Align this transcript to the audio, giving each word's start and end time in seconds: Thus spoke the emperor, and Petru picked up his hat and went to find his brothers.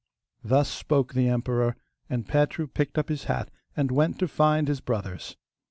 Thus 0.43 0.67
spoke 0.67 1.13
the 1.13 1.29
emperor, 1.29 1.75
and 2.09 2.25
Petru 2.27 2.65
picked 2.65 2.97
up 2.97 3.07
his 3.09 3.25
hat 3.25 3.51
and 3.77 3.91
went 3.91 4.17
to 4.17 4.27
find 4.27 4.67
his 4.67 4.81
brothers. 4.81 5.37